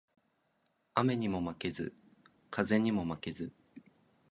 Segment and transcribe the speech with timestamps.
[0.95, 1.93] 雨ニモ負ケズ、
[2.49, 3.51] 風ニモ負ケズ